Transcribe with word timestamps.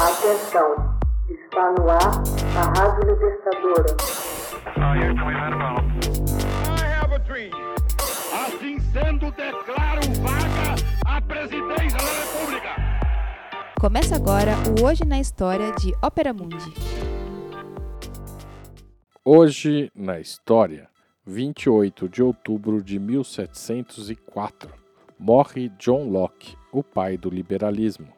Atenção, 0.00 0.96
está 1.28 1.72
no 1.72 1.90
ar 1.90 1.98
a 2.56 2.80
Rádio 2.80 3.10
Libertadora. 3.10 3.96
Assim 8.32 8.78
sendo, 8.92 9.32
declaro 9.32 10.00
vaga 10.22 10.76
a 11.04 11.20
presidência 11.20 11.98
da 11.98 12.12
República. 12.12 12.76
Começa 13.80 14.14
agora 14.14 14.52
o 14.68 14.86
Hoje 14.86 15.04
na 15.04 15.18
História 15.18 15.72
de 15.72 15.92
Ópera 16.00 16.32
Mundi. 16.32 16.72
Hoje 19.24 19.90
na 19.96 20.20
História, 20.20 20.88
28 21.26 22.08
de 22.08 22.22
outubro 22.22 22.80
de 22.80 23.00
1704, 23.00 24.70
morre 25.18 25.68
John 25.70 26.08
Locke, 26.08 26.56
o 26.70 26.84
pai 26.84 27.16
do 27.16 27.28
liberalismo. 27.28 28.17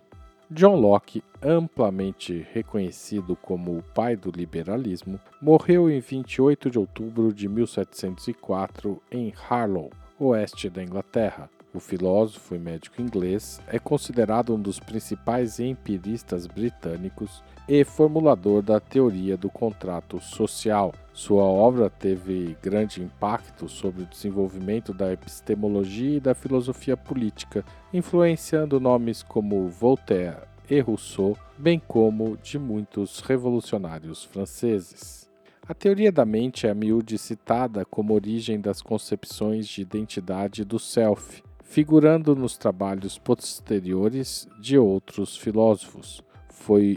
John 0.52 0.80
Locke, 0.80 1.22
amplamente 1.40 2.44
reconhecido 2.52 3.36
como 3.36 3.78
o 3.78 3.82
pai 3.94 4.16
do 4.16 4.32
liberalismo, 4.32 5.20
morreu 5.40 5.88
em 5.88 6.00
28 6.00 6.68
de 6.68 6.76
outubro 6.76 7.32
de 7.32 7.48
1704 7.48 9.00
em 9.12 9.32
Harlow, 9.48 9.92
oeste 10.18 10.68
da 10.68 10.82
Inglaterra. 10.82 11.48
O 11.72 11.78
filósofo 11.78 12.56
e 12.56 12.58
médico 12.58 13.00
inglês 13.00 13.60
é 13.68 13.78
considerado 13.78 14.52
um 14.52 14.60
dos 14.60 14.80
principais 14.80 15.60
empiristas 15.60 16.48
britânicos 16.48 17.44
e 17.68 17.84
formulador 17.84 18.60
da 18.60 18.80
teoria 18.80 19.36
do 19.36 19.48
contrato 19.48 20.18
social. 20.18 20.92
Sua 21.12 21.44
obra 21.44 21.88
teve 21.88 22.56
grande 22.60 23.00
impacto 23.00 23.68
sobre 23.68 24.02
o 24.02 24.06
desenvolvimento 24.06 24.92
da 24.92 25.12
epistemologia 25.12 26.16
e 26.16 26.20
da 26.20 26.34
filosofia 26.34 26.96
política, 26.96 27.64
influenciando 27.92 28.80
nomes 28.80 29.22
como 29.22 29.68
Voltaire 29.68 30.49
e 30.70 30.78
Rousseau, 30.78 31.36
bem 31.58 31.82
como 31.88 32.36
de 32.36 32.56
muitos 32.58 33.18
revolucionários 33.20 34.22
franceses. 34.22 35.28
A 35.68 35.74
teoria 35.74 36.12
da 36.12 36.24
mente 36.24 36.66
é 36.66 36.70
a 36.70 36.74
miúde 36.74 37.18
citada 37.18 37.84
como 37.84 38.14
origem 38.14 38.60
das 38.60 38.80
concepções 38.80 39.66
de 39.66 39.82
identidade 39.82 40.64
do 40.64 40.78
self, 40.78 41.42
figurando 41.64 42.36
nos 42.36 42.56
trabalhos 42.56 43.18
posteriores 43.18 44.48
de 44.60 44.78
outros 44.78 45.36
filósofos. 45.36 46.22
Foi 46.48 46.96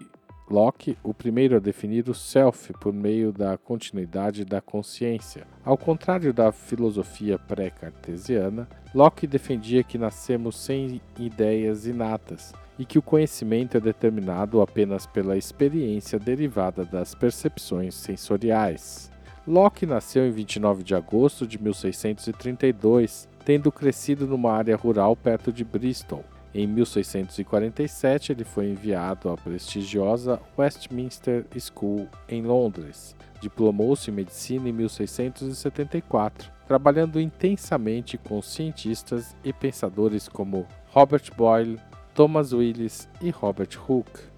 Locke 0.50 0.98
o 1.04 1.14
primeiro 1.14 1.56
a 1.56 1.60
definir 1.60 2.08
o 2.10 2.14
self 2.14 2.74
por 2.74 2.94
meio 2.94 3.32
da 3.32 3.58
continuidade 3.58 4.46
da 4.46 4.62
consciência. 4.62 5.48
Ao 5.64 5.78
contrário 5.78 6.34
da 6.34 6.52
filosofia 6.52 7.40
pré-cartesiana, 7.40 8.68
Locke 8.94 9.26
defendia 9.26 9.84
que 9.84 9.98
nascemos 9.98 10.58
sem 10.58 11.02
ideias 11.18 11.88
inatas 11.88 12.54
e 12.78 12.86
que 12.86 12.98
o 12.98 13.02
conhecimento 13.02 13.78
é 13.78 13.80
determinado 13.80 14.62
apenas 14.62 15.06
pela 15.06 15.38
experiência 15.38 16.18
derivada 16.18 16.84
das 16.84 17.14
percepções 17.14 17.96
sensoriais. 17.96 19.12
Locke 19.46 19.86
nasceu 19.86 20.26
em 20.26 20.32
29 20.32 20.84
de 20.84 20.96
agosto 20.96 21.46
de 21.46 21.62
1632 21.62 23.28
tendo 23.46 23.72
crescido 23.72 24.26
numa 24.26 24.52
área 24.52 24.76
rural 24.76 25.16
perto 25.16 25.52
de 25.52 25.64
Bristol. 25.64 26.24
Em 26.54 26.68
1647, 26.68 28.32
ele 28.32 28.44
foi 28.44 28.68
enviado 28.70 29.30
à 29.30 29.36
prestigiosa 29.36 30.40
Westminster 30.58 31.46
School 31.60 32.08
em 32.30 32.44
Londres. 32.44 33.16
Diplomou-se 33.42 34.10
em 34.10 34.14
medicina 34.14 34.70
em 34.70 34.72
1674, 34.72 36.52
trabalhando 36.68 37.20
intensamente 37.20 38.18
com 38.18 38.42
cientistas 38.42 39.36
e 39.44 39.52
pensadores 39.52 40.28
como 40.28 40.68
Robert 40.92 41.24
Boyle, 41.36 41.80
Thomas 42.14 42.54
Willis 42.54 43.10
e 43.22 43.32
Robert 43.32 43.70
Hooke. 43.88 44.34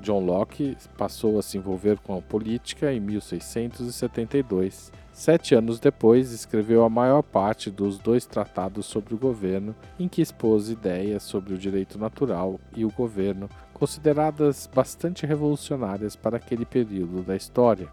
John 0.00 0.24
Locke 0.24 0.76
passou 0.96 1.38
a 1.38 1.42
se 1.42 1.58
envolver 1.58 1.98
com 1.98 2.16
a 2.16 2.22
política 2.22 2.92
em 2.92 3.00
1672. 3.00 4.92
Sete 5.12 5.56
anos 5.56 5.80
depois, 5.80 6.30
escreveu 6.30 6.84
a 6.84 6.88
maior 6.88 7.22
parte 7.22 7.70
dos 7.70 7.98
dois 7.98 8.24
tratados 8.24 8.86
sobre 8.86 9.14
o 9.14 9.18
governo, 9.18 9.74
em 9.98 10.06
que 10.06 10.22
expôs 10.22 10.70
ideias 10.70 11.24
sobre 11.24 11.54
o 11.54 11.58
direito 11.58 11.98
natural 11.98 12.60
e 12.76 12.84
o 12.84 12.92
governo, 12.92 13.48
consideradas 13.74 14.70
bastante 14.72 15.26
revolucionárias 15.26 16.14
para 16.14 16.36
aquele 16.36 16.64
período 16.64 17.22
da 17.22 17.34
história. 17.34 17.88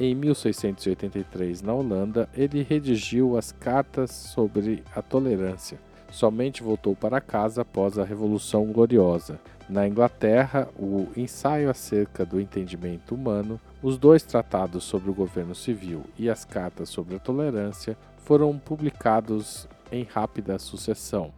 Em 0.00 0.12
1683, 0.16 1.62
na 1.62 1.72
Holanda, 1.72 2.28
ele 2.34 2.64
redigiu 2.68 3.38
as 3.38 3.52
Cartas 3.52 4.10
sobre 4.10 4.82
a 4.96 5.00
Tolerância. 5.00 5.78
Somente 6.14 6.62
voltou 6.62 6.94
para 6.94 7.20
casa 7.20 7.62
após 7.62 7.98
a 7.98 8.04
Revolução 8.04 8.66
Gloriosa. 8.66 9.40
Na 9.68 9.84
Inglaterra, 9.84 10.68
o 10.78 11.08
Ensaio 11.16 11.68
acerca 11.68 12.24
do 12.24 12.40
entendimento 12.40 13.16
humano, 13.16 13.60
os 13.82 13.98
dois 13.98 14.22
tratados 14.22 14.84
sobre 14.84 15.10
o 15.10 15.14
governo 15.14 15.56
civil 15.56 16.04
e 16.16 16.30
as 16.30 16.44
cartas 16.44 16.88
sobre 16.88 17.16
a 17.16 17.18
tolerância 17.18 17.98
foram 18.18 18.56
publicados 18.56 19.66
em 19.90 20.04
rápida 20.04 20.56
sucessão. 20.56 21.32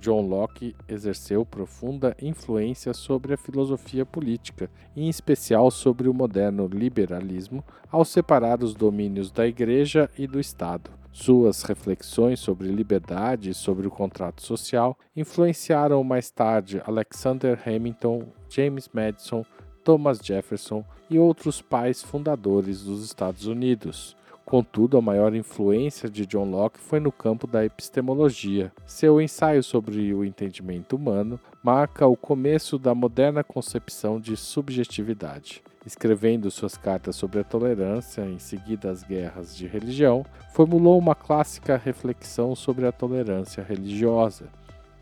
John 0.00 0.22
Locke 0.22 0.74
exerceu 0.88 1.44
profunda 1.44 2.16
influência 2.18 2.94
sobre 2.94 3.34
a 3.34 3.36
filosofia 3.36 4.06
política, 4.06 4.70
em 4.96 5.10
especial 5.10 5.70
sobre 5.70 6.08
o 6.08 6.14
moderno 6.14 6.66
liberalismo, 6.66 7.62
ao 7.90 8.02
separar 8.02 8.64
os 8.64 8.72
domínios 8.72 9.30
da 9.30 9.46
Igreja 9.46 10.08
e 10.16 10.26
do 10.26 10.40
Estado. 10.40 11.01
Suas 11.12 11.62
reflexões 11.62 12.40
sobre 12.40 12.68
liberdade 12.68 13.50
e 13.50 13.54
sobre 13.54 13.86
o 13.86 13.90
contrato 13.90 14.42
social 14.42 14.98
influenciaram 15.14 16.02
mais 16.02 16.30
tarde 16.30 16.82
Alexander 16.86 17.60
Hamilton, 17.66 18.24
James 18.48 18.88
Madison, 18.92 19.44
Thomas 19.84 20.18
Jefferson 20.22 20.82
e 21.10 21.18
outros 21.18 21.60
pais 21.60 22.02
fundadores 22.02 22.82
dos 22.82 23.04
Estados 23.04 23.46
Unidos. 23.46 24.16
Contudo, 24.44 24.96
a 24.96 25.02
maior 25.02 25.34
influência 25.34 26.08
de 26.08 26.26
John 26.26 26.50
Locke 26.50 26.78
foi 26.78 26.98
no 26.98 27.12
campo 27.12 27.46
da 27.46 27.64
epistemologia. 27.64 28.72
Seu 28.84 29.20
ensaio 29.20 29.62
sobre 29.62 30.12
o 30.12 30.24
entendimento 30.24 30.96
humano 30.96 31.38
marca 31.62 32.06
o 32.06 32.16
começo 32.16 32.78
da 32.78 32.94
moderna 32.94 33.44
concepção 33.44 34.18
de 34.18 34.36
subjetividade. 34.36 35.62
Escrevendo 35.84 36.48
suas 36.48 36.76
cartas 36.76 37.16
sobre 37.16 37.40
a 37.40 37.44
tolerância, 37.44 38.22
em 38.24 38.38
seguida 38.38 38.88
as 38.88 39.02
guerras 39.02 39.56
de 39.56 39.66
religião, 39.66 40.24
formulou 40.52 40.96
uma 40.96 41.14
clássica 41.14 41.76
reflexão 41.76 42.54
sobre 42.54 42.86
a 42.86 42.92
tolerância 42.92 43.64
religiosa, 43.64 44.46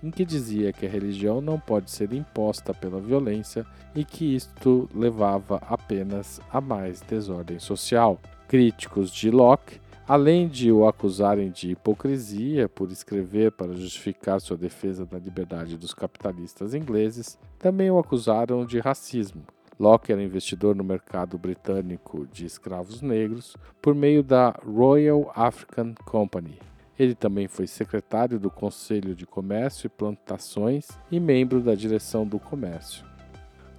em 0.02 0.10
que 0.10 0.24
dizia 0.24 0.72
que 0.72 0.86
a 0.86 0.88
religião 0.88 1.42
não 1.42 1.60
pode 1.60 1.90
ser 1.90 2.14
imposta 2.14 2.72
pela 2.72 2.98
violência 2.98 3.66
e 3.94 4.06
que 4.06 4.34
isto 4.34 4.88
levava 4.94 5.56
apenas 5.68 6.40
a 6.50 6.62
mais 6.62 7.02
desordem 7.02 7.58
social. 7.58 8.18
Críticos 8.48 9.10
de 9.10 9.30
Locke, 9.30 9.78
além 10.08 10.48
de 10.48 10.72
o 10.72 10.88
acusarem 10.88 11.50
de 11.50 11.72
hipocrisia 11.72 12.70
por 12.70 12.90
escrever 12.90 13.52
para 13.52 13.74
justificar 13.74 14.40
sua 14.40 14.56
defesa 14.56 15.04
da 15.04 15.18
liberdade 15.18 15.76
dos 15.76 15.92
capitalistas 15.92 16.72
ingleses, 16.72 17.38
também 17.58 17.90
o 17.90 17.98
acusaram 17.98 18.64
de 18.64 18.80
racismo 18.80 19.44
Locke 19.80 20.12
era 20.12 20.22
investidor 20.22 20.76
no 20.76 20.84
mercado 20.84 21.38
britânico 21.38 22.26
de 22.30 22.44
escravos 22.44 23.00
negros 23.00 23.56
por 23.80 23.94
meio 23.94 24.22
da 24.22 24.54
Royal 24.62 25.32
African 25.34 25.94
Company. 26.04 26.58
Ele 26.98 27.14
também 27.14 27.48
foi 27.48 27.66
secretário 27.66 28.38
do 28.38 28.50
Conselho 28.50 29.14
de 29.14 29.24
Comércio 29.24 29.86
e 29.86 29.88
Plantações 29.88 30.86
e 31.10 31.18
membro 31.18 31.62
da 31.62 31.74
direção 31.74 32.26
do 32.26 32.38
comércio. 32.38 33.06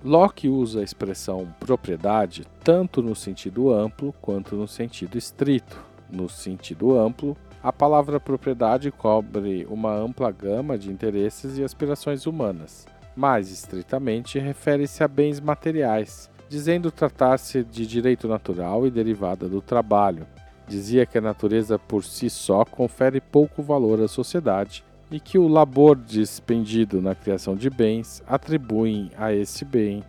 Locke 0.03 0.49
usa 0.49 0.79
a 0.79 0.83
expressão 0.83 1.53
propriedade 1.59 2.47
tanto 2.63 3.03
no 3.03 3.15
sentido 3.15 3.71
amplo 3.71 4.11
quanto 4.19 4.55
no 4.55 4.67
sentido 4.67 5.19
estrito. 5.19 5.79
No 6.09 6.27
sentido 6.27 6.97
amplo, 6.97 7.37
a 7.61 7.71
palavra 7.71 8.19
propriedade 8.19 8.89
cobre 8.89 9.67
uma 9.69 9.93
ampla 9.93 10.31
gama 10.31 10.79
de 10.79 10.89
interesses 10.89 11.59
e 11.59 11.63
aspirações 11.63 12.25
humanas, 12.25 12.87
mais 13.15 13.51
estritamente, 13.51 14.39
refere-se 14.39 15.03
a 15.03 15.07
bens 15.07 15.39
materiais, 15.39 16.29
dizendo 16.49 16.91
tratar-se 16.91 17.63
de 17.63 17.85
direito 17.85 18.27
natural 18.27 18.85
e 18.85 18.91
derivada 18.91 19.47
do 19.47 19.61
trabalho. 19.61 20.27
Dizia 20.67 21.05
que 21.05 21.17
a 21.17 21.21
natureza 21.21 21.77
por 21.77 22.03
si 22.03 22.29
só 22.29 22.63
confere 22.63 23.19
pouco 23.19 23.61
valor 23.61 24.01
à 24.01 24.07
sociedade 24.07 24.83
e 25.11 25.19
que 25.19 25.37
o 25.37 25.47
labor 25.47 25.95
despendido 25.95 27.01
na 27.01 27.13
criação 27.13 27.55
de 27.55 27.69
bens 27.69 28.23
atribuem 28.25 29.11
a 29.17 29.33
esse 29.33 29.65
bem 29.65 30.03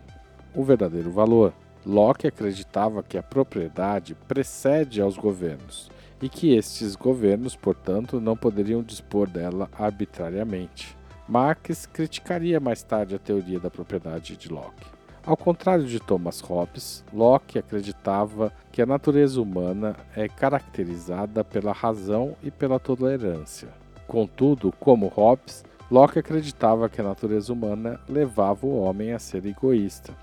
o 0.55 0.63
verdadeiro 0.63 1.11
valor. 1.11 1.53
Locke 1.85 2.27
acreditava 2.27 3.03
que 3.03 3.17
a 3.17 3.23
propriedade 3.23 4.15
precede 4.27 5.01
aos 5.01 5.17
governos 5.17 5.91
e 6.21 6.29
que 6.29 6.55
estes 6.55 6.95
governos, 6.95 7.55
portanto, 7.55 8.21
não 8.21 8.37
poderiam 8.37 8.81
dispor 8.81 9.29
dela 9.29 9.69
arbitrariamente. 9.77 10.95
Marx 11.27 11.85
criticaria 11.85 12.59
mais 12.59 12.83
tarde 12.83 13.15
a 13.15 13.19
teoria 13.19 13.59
da 13.59 13.69
propriedade 13.69 14.35
de 14.35 14.49
Locke. 14.49 14.85
Ao 15.25 15.37
contrário 15.37 15.85
de 15.85 15.99
Thomas 16.01 16.41
Hobbes, 16.41 17.01
Locke 17.13 17.57
acreditava 17.57 18.51
que 18.73 18.81
a 18.81 18.85
natureza 18.85 19.41
humana 19.41 19.95
é 20.17 20.27
caracterizada 20.27 21.41
pela 21.41 21.71
razão 21.71 22.35
e 22.43 22.51
pela 22.51 22.77
tolerância. 22.77 23.69
Contudo, 24.05 24.73
como 24.81 25.07
Hobbes, 25.07 25.63
Locke 25.89 26.19
acreditava 26.19 26.89
que 26.89 26.99
a 26.99 27.05
natureza 27.05 27.53
humana 27.53 28.01
levava 28.09 28.65
o 28.65 28.81
homem 28.81 29.13
a 29.13 29.19
ser 29.19 29.45
egoísta. 29.45 30.13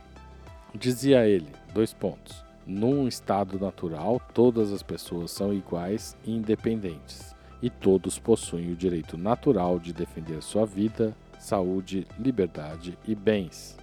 Dizia 0.74 1.26
ele, 1.26 1.48
dois 1.72 1.94
pontos. 1.94 2.44
Num 2.66 3.08
estado 3.08 3.58
natural, 3.58 4.20
todas 4.34 4.70
as 4.70 4.82
pessoas 4.82 5.30
são 5.30 5.52
iguais 5.52 6.14
e 6.24 6.36
independentes, 6.36 7.34
e 7.62 7.68
todos 7.68 8.18
possuem 8.18 8.72
o 8.72 8.76
direito 8.76 9.16
natural 9.16 9.78
de 9.78 9.92
defender 9.92 10.42
sua 10.42 10.64
vida, 10.64 11.14
saúde, 11.38 12.06
liberdade 12.18 12.98
e 13.06 13.14
bens. 13.14 13.76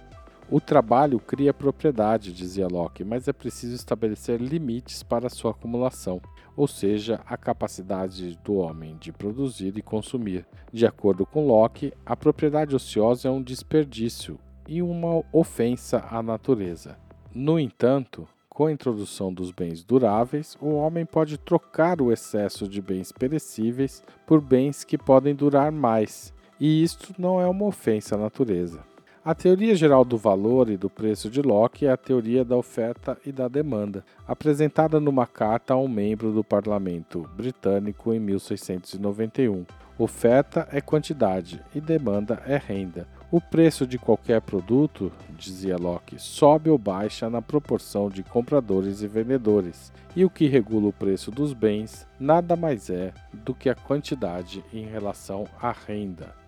O 0.50 0.60
trabalho 0.60 1.20
cria 1.20 1.52
propriedade, 1.52 2.32
dizia 2.32 2.66
Locke, 2.66 3.04
mas 3.04 3.28
é 3.28 3.34
preciso 3.34 3.74
estabelecer 3.74 4.40
limites 4.40 5.02
para 5.02 5.28
sua 5.28 5.50
acumulação, 5.50 6.22
ou 6.56 6.66
seja, 6.66 7.20
a 7.26 7.36
capacidade 7.36 8.38
do 8.42 8.54
homem 8.54 8.96
de 8.98 9.12
produzir 9.12 9.76
e 9.76 9.82
consumir. 9.82 10.46
De 10.72 10.86
acordo 10.86 11.26
com 11.26 11.46
Locke, 11.46 11.92
a 12.06 12.16
propriedade 12.16 12.74
ociosa 12.74 13.28
é 13.28 13.30
um 13.30 13.42
desperdício 13.42 14.38
e 14.66 14.80
uma 14.80 15.22
ofensa 15.32 16.06
à 16.10 16.22
natureza. 16.22 16.96
No 17.34 17.60
entanto, 17.60 18.26
com 18.58 18.66
a 18.66 18.72
introdução 18.72 19.32
dos 19.32 19.52
bens 19.52 19.84
duráveis, 19.84 20.58
o 20.60 20.70
homem 20.70 21.06
pode 21.06 21.38
trocar 21.38 22.02
o 22.02 22.10
excesso 22.10 22.66
de 22.66 22.82
bens 22.82 23.12
perecíveis 23.12 24.02
por 24.26 24.40
bens 24.40 24.82
que 24.82 24.98
podem 24.98 25.32
durar 25.32 25.70
mais, 25.70 26.34
e 26.58 26.82
isto 26.82 27.14
não 27.16 27.40
é 27.40 27.46
uma 27.46 27.66
ofensa 27.66 28.16
à 28.16 28.18
natureza. 28.18 28.80
A 29.24 29.34
teoria 29.34 29.74
geral 29.74 30.04
do 30.04 30.16
valor 30.16 30.70
e 30.70 30.76
do 30.76 30.88
preço 30.88 31.28
de 31.28 31.42
Locke 31.42 31.84
é 31.84 31.90
a 31.90 31.96
teoria 31.96 32.44
da 32.44 32.56
oferta 32.56 33.18
e 33.26 33.32
da 33.32 33.48
demanda, 33.48 34.04
apresentada 34.26 35.00
numa 35.00 35.26
carta 35.26 35.74
a 35.74 35.76
um 35.76 35.88
membro 35.88 36.32
do 36.32 36.44
parlamento 36.44 37.28
britânico 37.36 38.14
em 38.14 38.20
1691. 38.20 39.66
Oferta 39.98 40.68
é 40.70 40.80
quantidade 40.80 41.60
e 41.74 41.80
demanda 41.80 42.40
é 42.46 42.56
renda. 42.56 43.08
O 43.30 43.40
preço 43.40 43.86
de 43.86 43.98
qualquer 43.98 44.40
produto, 44.40 45.12
dizia 45.36 45.76
Locke, 45.76 46.18
sobe 46.18 46.70
ou 46.70 46.78
baixa 46.78 47.28
na 47.28 47.42
proporção 47.42 48.08
de 48.08 48.22
compradores 48.22 49.02
e 49.02 49.08
vendedores, 49.08 49.92
e 50.14 50.24
o 50.24 50.30
que 50.30 50.46
regula 50.46 50.88
o 50.88 50.92
preço 50.92 51.32
dos 51.32 51.52
bens 51.52 52.06
nada 52.20 52.54
mais 52.54 52.88
é 52.88 53.12
do 53.32 53.52
que 53.52 53.68
a 53.68 53.74
quantidade 53.74 54.64
em 54.72 54.86
relação 54.86 55.44
à 55.60 55.72
renda. 55.72 56.47